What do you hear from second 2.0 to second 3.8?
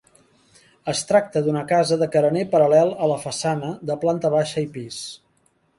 de carener paral·lel a la façana